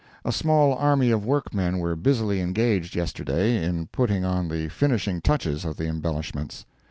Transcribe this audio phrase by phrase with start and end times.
[0.25, 5.63] A small army of workmen were busily engaged yesterday, in putting on the finishing touches
[5.63, 6.65] of the embellishments.